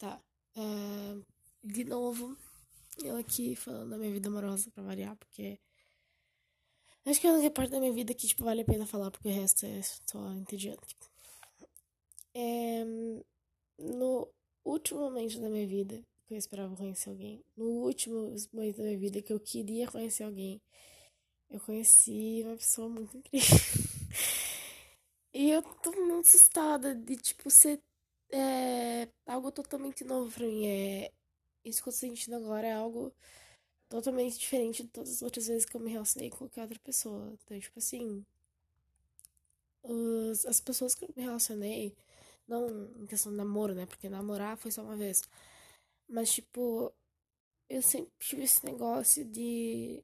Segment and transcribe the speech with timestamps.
[0.00, 0.18] Tá.
[0.56, 1.22] Uh,
[1.62, 2.34] de novo,
[3.04, 5.60] eu aqui falando da minha vida amorosa pra variar, porque.
[7.04, 9.10] Acho que é a única parte da minha vida que, tipo, vale a pena falar,
[9.10, 10.96] porque o resto é só entediante.
[12.34, 12.82] É,
[13.78, 14.26] no
[14.64, 18.98] último momento da minha vida, que eu esperava conhecer alguém, no último momento da minha
[18.98, 20.62] vida que eu queria conhecer alguém,
[21.50, 23.58] eu conheci uma pessoa muito incrível.
[25.34, 27.82] e eu tô muito assustada de, tipo, ser
[28.32, 30.66] é, algo totalmente novo pra mim.
[30.66, 31.12] É,
[31.64, 33.12] isso que eu tô sentindo agora é algo
[33.88, 37.36] totalmente diferente de todas as outras vezes que eu me relacionei com qualquer outra pessoa.
[37.44, 38.24] Então, tipo assim.
[39.82, 41.94] Os, as pessoas que eu me relacionei,
[42.46, 42.68] não
[43.02, 43.86] em questão de namoro, né?
[43.86, 45.22] Porque namorar foi só uma vez.
[46.08, 46.92] Mas, tipo,
[47.68, 50.02] eu sempre tive esse negócio de.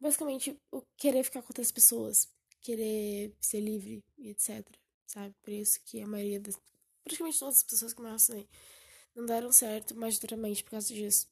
[0.00, 2.28] Basicamente, o querer ficar com outras pessoas.
[2.60, 4.66] Querer ser livre e etc.
[5.06, 5.34] Sabe?
[5.42, 6.60] Por isso que a maioria das.
[7.08, 8.46] Praticamente todas as pessoas que me relacionei
[9.16, 11.26] não deram certo majoritariamente por causa disso.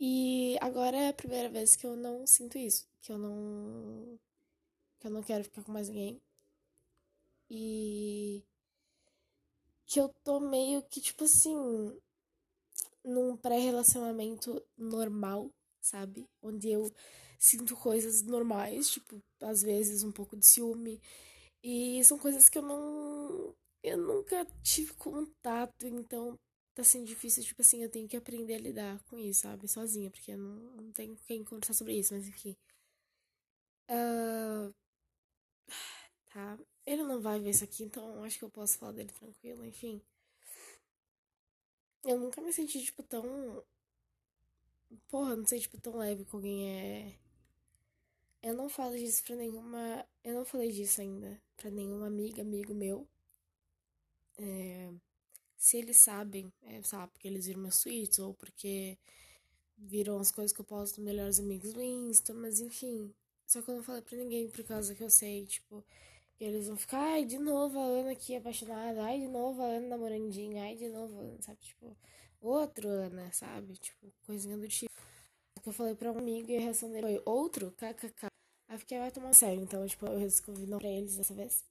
[0.00, 2.88] E agora é a primeira vez que eu não sinto isso.
[3.00, 4.18] Que eu não.
[4.98, 6.20] Que eu não quero ficar com mais ninguém.
[7.48, 8.42] E.
[9.86, 11.54] Que eu tô meio que, tipo assim.
[13.04, 16.26] Num pré-relacionamento normal, sabe?
[16.42, 16.90] Onde eu
[17.38, 21.00] sinto coisas normais, tipo, às vezes um pouco de ciúme.
[21.62, 23.54] E são coisas que eu não.
[23.84, 26.38] Eu nunca tive contato, então
[26.74, 29.68] tá sendo difícil, tipo assim, eu tenho que aprender a lidar com isso, sabe?
[29.68, 32.56] Sozinha, porque eu não, não tenho quem conversar sobre isso, mas enfim.
[33.90, 34.74] Uh...
[36.32, 36.58] Tá.
[36.86, 40.00] Ele não vai ver isso aqui, então acho que eu posso falar dele tranquilo, enfim.
[42.04, 43.64] Eu nunca me senti, tipo, tão.
[45.08, 47.18] Porra, não sei, tipo, tão leve com alguém é.
[48.42, 50.06] Eu não falo disso pra nenhuma.
[50.24, 53.06] Eu não falei disso ainda pra nenhuma amiga, amigo meu.
[54.38, 54.90] É
[55.64, 58.98] se eles sabem, é, sabe, porque eles viram meus tweets ou porque
[59.78, 63.14] viram as coisas que eu posto nos melhores amigos do Insta, mas enfim.
[63.46, 65.82] Só que eu não falei pra ninguém por causa que eu sei, tipo,
[66.36, 69.66] que eles vão ficar, ai, de novo a Ana aqui apaixonada, ai, de novo a
[69.66, 71.96] Ana namorandinha, ai, de novo, Ana, sabe, tipo,
[72.42, 74.92] outro Ana, sabe, tipo, coisinha do tipo.
[75.62, 78.26] Que eu falei pra um amigo e a reação dele foi outro, kkk.
[78.68, 81.64] Aí fiquei, vai tomar sério, então, tipo, eu resolvi não pra eles dessa vez.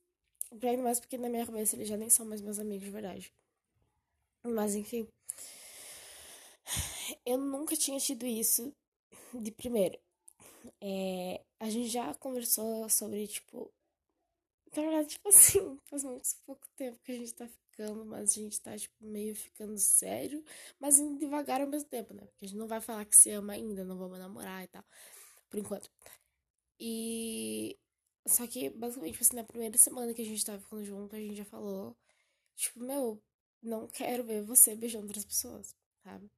[0.61, 3.33] Ainda mais porque na minha cabeça eles já nem são mais meus amigos de verdade.
[4.43, 5.07] Mas enfim.
[7.25, 8.73] Eu nunca tinha tido isso
[9.33, 9.97] de primeiro.
[10.81, 13.71] É, a gente já conversou sobre, tipo.
[14.75, 18.33] Na verdade, tipo assim, faz muito pouco tempo que a gente tá ficando, mas a
[18.33, 20.43] gente tá, tipo, meio ficando sério,
[20.79, 22.25] mas indo devagar ao mesmo tempo, né?
[22.25, 24.83] Porque a gente não vai falar que se ama ainda, não vamos namorar e tal.
[25.49, 25.89] Por enquanto.
[26.79, 27.77] E.
[28.25, 31.35] Só que, basicamente, assim, na primeira semana que a gente tava ficando junto, a gente
[31.35, 31.95] já falou,
[32.55, 33.21] tipo, meu,
[33.61, 36.29] não quero ver você beijando outras pessoas, sabe?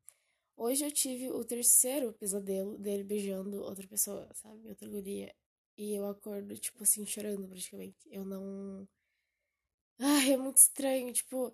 [0.57, 4.67] Hoje eu tive o terceiro pesadelo dele beijando outra pessoa, sabe?
[4.69, 5.35] Outra guria.
[5.77, 7.97] E eu acordo, tipo assim, chorando praticamente.
[8.09, 8.87] Eu não.
[9.99, 11.53] Ai, é muito estranho, tipo.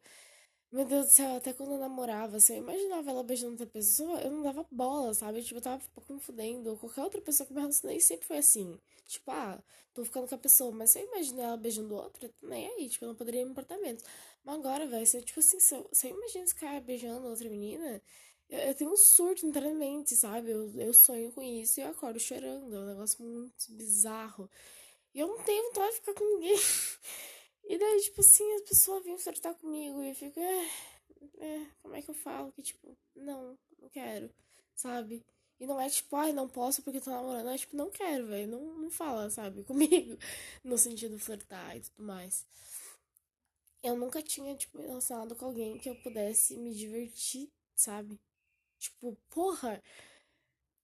[0.71, 4.21] Meu Deus do céu, até quando eu namorava, assim, eu imaginava ela beijando outra pessoa,
[4.21, 5.43] eu não dava bola, sabe?
[5.43, 6.77] Tipo, eu tava um pouco me fudendo.
[6.77, 8.79] Qualquer outra pessoa que me relacionei sempre foi assim.
[9.05, 9.61] Tipo, ah,
[9.93, 13.03] tô ficando com a pessoa, mas se eu imaginar ela beijando outra, nem aí, tipo,
[13.03, 14.01] eu não poderia me importar menos.
[14.45, 17.49] Mas agora, velho, você, tipo assim, se eu, se eu imagino esse cara beijando outra
[17.49, 18.01] menina,
[18.49, 20.51] eu, eu, tenho um surto internamente, sabe?
[20.51, 22.73] Eu, eu sonho com isso e eu acordo chorando.
[22.73, 24.49] É um negócio muito bizarro.
[25.13, 26.57] E eu não tenho vontade de ficar com ninguém.
[27.63, 30.65] E daí, tipo assim, as pessoas vêm flertar comigo e eu fico, é,
[31.37, 32.51] é, como é que eu falo?
[32.51, 34.29] Que, tipo, não, não quero,
[34.75, 35.23] sabe?
[35.59, 37.49] E não é tipo, ai, não posso porque tô namorando.
[37.49, 38.47] É tipo, não quero, velho.
[38.47, 39.63] Não, não fala, sabe?
[39.65, 40.17] Comigo.
[40.63, 42.45] No sentido flertar e tudo mais
[43.83, 48.19] eu nunca tinha, tipo, me relacionado com alguém que eu pudesse me divertir, sabe?
[48.79, 49.81] Tipo, porra!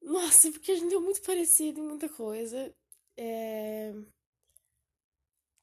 [0.01, 2.73] Nossa, porque a gente é muito parecido em muita coisa.
[3.17, 3.93] É...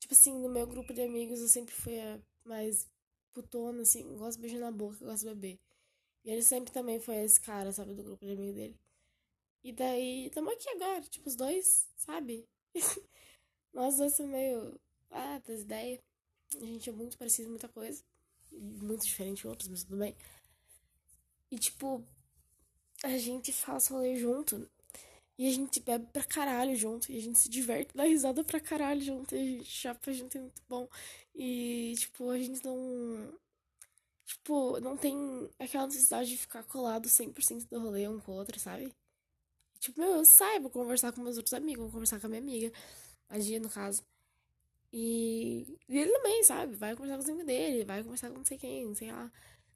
[0.04, 2.86] Tipo assim, no meu grupo de amigos eu sempre fui a mais
[3.32, 5.58] putona, assim, gosto de beijar na boca, gosto de beber.
[6.22, 8.78] E ele sempre também foi esse cara, sabe, do grupo de amigos dele.
[9.62, 12.46] E daí, tamo aqui agora, tipo, os dois, sabe?
[13.72, 14.78] Nós dois somos meio.
[15.10, 16.02] Ah, das ideias.
[16.54, 18.04] A gente é muito parecido em muita coisa.
[18.52, 20.14] Muito diferente em outros, mas tudo bem.
[21.50, 22.04] E tipo,
[23.02, 24.70] a gente faz rolê junto.
[25.38, 27.10] E a gente bebe pra caralho junto.
[27.10, 29.34] E a gente se diverte, dá risada pra caralho junto.
[29.34, 30.88] E a gente chapa junto é muito bom.
[31.34, 33.34] E, tipo, a gente não.
[34.26, 35.14] Tipo, não tem
[35.58, 38.92] aquela necessidade de ficar colado 100% do rolê um com o outro, sabe?
[39.80, 42.72] Tipo, meu, eu saiba conversar com meus outros amigos, vou conversar com a minha amiga.
[43.28, 44.02] A Gia, no caso.
[44.92, 46.76] E, ele também, sabe?
[46.76, 49.30] Vai conversar com os amigos dele, vai conversar com não sei quem, sei lá.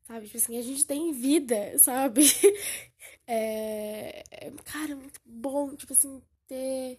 [0.08, 0.26] Sabe?
[0.26, 2.22] Tipo assim, a gente tem vida, sabe?
[3.30, 6.98] É, é, cara, muito bom, tipo assim, ter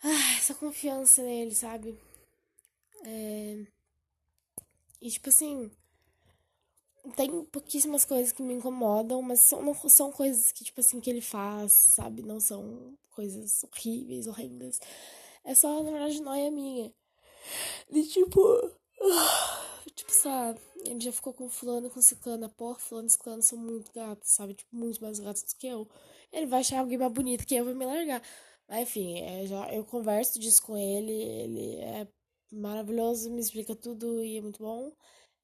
[0.00, 1.98] ah, essa confiança nele, sabe?
[3.04, 3.66] É,
[5.00, 5.68] e tipo assim,
[7.16, 11.10] tem pouquíssimas coisas que me incomodam, mas são, não são coisas que, tipo assim, que
[11.10, 12.22] ele faz, sabe?
[12.22, 14.80] Não são coisas horríveis, horrendas.
[15.44, 16.92] É só, na verdade, noia minha.
[17.90, 18.40] De tipo.
[19.94, 20.60] Tipo, sabe?
[20.84, 22.48] Ele já ficou com fulano, com ciclana.
[22.48, 24.54] Porra, fulano e ciclano são muito gatos, sabe?
[24.54, 25.88] Tipo, muito mais gatos do que eu.
[26.32, 28.22] Ele vai achar alguém mais bonito que eu vai me largar.
[28.68, 31.12] Mas, enfim, é, já, eu converso disso com ele.
[31.12, 32.08] Ele é
[32.52, 34.92] maravilhoso, me explica tudo e é muito bom.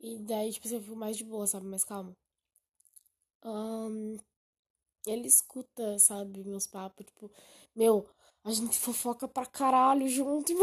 [0.00, 1.66] E daí, tipo, assim, eu fico mais de boa, sabe?
[1.66, 2.16] Mais calma.
[3.44, 4.18] Um,
[5.06, 7.30] ele escuta, sabe, meus papos, tipo,
[7.74, 8.08] meu,
[8.44, 10.52] a gente fofoca pra caralho junto.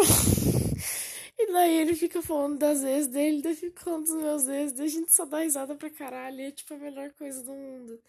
[1.27, 4.87] E daí ele fica falando das vezes dele, daí fica falando dos meus vezes, daí
[4.87, 6.39] a gente só dá risada pra caralho.
[6.41, 8.01] E é tipo a melhor coisa do mundo.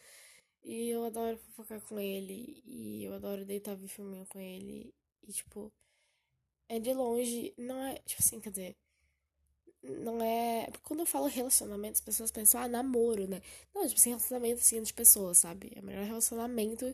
[0.65, 2.63] E eu adoro fofocar com ele.
[2.67, 4.95] E eu adoro deitar ver filminho com ele.
[5.27, 5.73] E tipo,
[6.69, 8.77] é de longe, não é, tipo assim, quer dizer
[9.83, 10.69] não é.
[10.83, 13.41] Quando eu falo relacionamento, as pessoas pensam, ah, namoro, né?
[13.75, 15.73] Não, tipo assim, relacionamento assim de pessoas, sabe?
[15.75, 16.87] É o melhor relacionamento.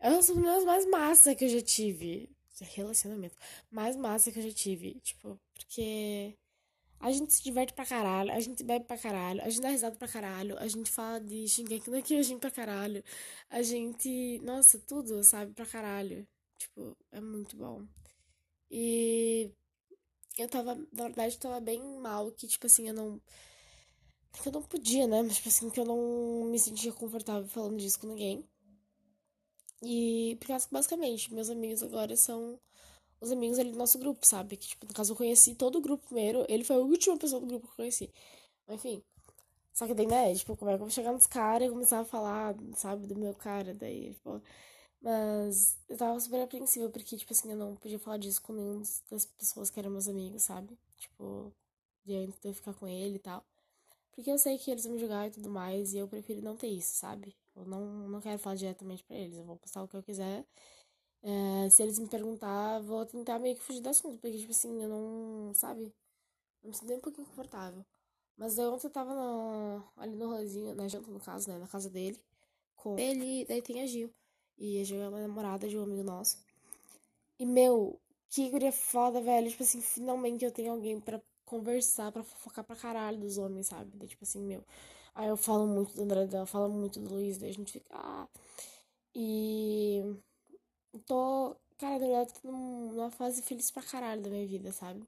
[0.00, 2.30] É o relacionamento mais massa que eu já tive.
[2.74, 3.36] Relacionamento.
[3.70, 4.94] Mais massa que eu já tive.
[5.00, 6.36] Tipo, porque
[7.00, 9.96] a gente se diverte pra caralho, a gente bebe pra caralho, a gente dá risada
[9.96, 13.02] pra caralho, a gente fala de Shingeki no Kyojin pra caralho.
[13.50, 14.40] A gente.
[14.42, 15.52] Nossa, tudo, sabe?
[15.52, 16.26] Pra caralho.
[16.58, 17.86] Tipo, é muito bom.
[18.70, 19.50] E
[20.38, 23.20] eu tava, na verdade, tava bem mal, que, tipo assim, eu não.
[24.42, 25.22] Que eu não podia, né?
[25.22, 28.44] Mas, tipo assim, que eu não me sentia confortável falando disso com ninguém.
[29.82, 32.58] E, porque, basicamente, meus amigos agora são
[33.20, 34.56] os amigos ali do nosso grupo, sabe?
[34.56, 36.44] Que, tipo, no caso, eu conheci todo o grupo primeiro.
[36.48, 38.10] Ele foi a última pessoa do grupo que eu conheci.
[38.68, 39.02] Enfim.
[39.72, 40.34] Só que daí, né?
[40.34, 43.16] Tipo, como é que eu vou chegar nos caras e começar a falar, sabe, do
[43.16, 43.74] meu cara?
[43.74, 44.42] Daí, tipo.
[45.00, 48.82] Mas eu tava super apreensiva porque, tipo assim, eu não podia falar disso com nenhum
[49.10, 50.78] das pessoas que eram meus amigos, sabe?
[50.98, 51.52] Tipo,
[52.04, 53.44] de antes de eu ficar com ele e tal.
[54.12, 56.56] Porque eu sei que eles vão me julgar e tudo mais, e eu prefiro não
[56.56, 57.36] ter isso, sabe?
[57.54, 60.44] Eu não, não quero falar diretamente pra eles, eu vou postar o que eu quiser.
[61.26, 64.80] É, se eles me perguntar, vou tentar meio que fugir do assunto, porque, tipo assim,
[64.80, 65.92] eu não, sabe?
[66.62, 67.84] Não me sinto nem um pouquinho confortável.
[68.36, 71.58] Mas daí ontem eu tava no, ali no rolezinho, na janta no caso, né?
[71.58, 72.20] Na casa dele,
[72.76, 74.12] com ele, daí tem a Gil.
[74.58, 76.38] E a Gil é uma namorada de um amigo nosso.
[77.38, 78.00] E, meu,
[78.30, 79.50] que guria foda, velho.
[79.50, 83.90] Tipo assim, finalmente eu tenho alguém para conversar, para fofocar pra caralho dos homens, sabe?
[83.96, 84.64] Daí, tipo assim, meu.
[85.14, 87.86] Aí eu falo muito do André falo muito do Luiz, daí a gente fica.
[87.92, 88.28] Ah.
[89.14, 90.02] E.
[91.06, 91.56] Tô.
[91.78, 95.06] Cara, na verdade, tô numa fase feliz pra caralho da minha vida, sabe?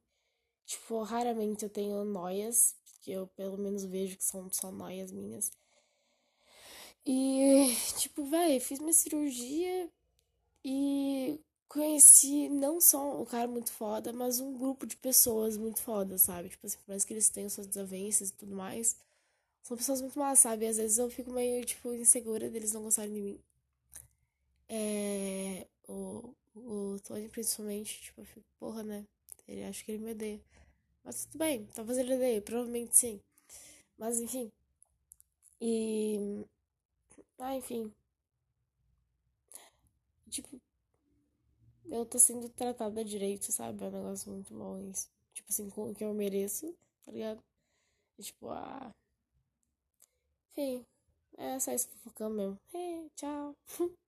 [0.67, 5.51] Tipo, raramente eu tenho noias, que eu pelo menos vejo que são só noias minhas.
[7.07, 9.91] E, tipo, velho, fiz minha cirurgia
[10.65, 16.19] e conheci não só um cara muito foda, mas um grupo de pessoas muito foda,
[16.19, 16.51] sabe?
[16.51, 18.97] Tipo assim, por mais que eles tenham suas desavenças e tudo mais,
[19.63, 20.67] são pessoas muito más, sabe?
[20.67, 23.41] Às vezes eu fico meio, tipo, insegura deles não gostarem de mim.
[24.69, 25.67] É.
[25.89, 29.07] O, o Tony, principalmente, tipo, eu fico, porra, né?
[29.49, 30.41] Ele acha que ele me odeia.
[31.05, 33.21] Mas tudo bem, talvez ele odeie, provavelmente sim.
[33.99, 34.53] Mas enfim.
[35.61, 36.45] E
[37.39, 37.93] ah, enfim.
[40.31, 40.61] Tipo,
[41.91, 43.83] eu tô sendo tratada direito, sabe?
[43.85, 45.09] É um negócio muito bom isso.
[45.33, 47.43] Tipo assim, com o que eu mereço, tá ligado?
[48.19, 48.93] E, tipo, ah.
[50.51, 50.85] Enfim.
[51.39, 52.59] É só isso fofocando mesmo.
[52.75, 53.57] Hey, tchau.